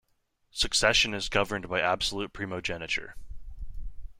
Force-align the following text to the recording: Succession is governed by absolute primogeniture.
Succession 0.49 1.13
is 1.13 1.29
governed 1.29 1.69
by 1.69 1.79
absolute 1.79 2.33
primogeniture. 2.33 3.13